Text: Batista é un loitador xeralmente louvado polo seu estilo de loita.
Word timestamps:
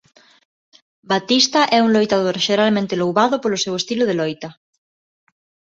Batista 1.11 1.61
é 1.77 1.79
un 1.85 1.91
loitador 1.95 2.35
xeralmente 2.45 2.99
louvado 3.01 3.35
polo 3.39 3.61
seu 3.63 3.73
estilo 3.81 4.03
de 4.09 4.17
loita. 4.19 4.49